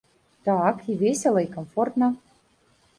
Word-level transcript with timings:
Так, 0.49 0.75
і 0.89 0.97
весела, 1.03 1.45
і 1.47 1.53
камфортна. 1.55 2.13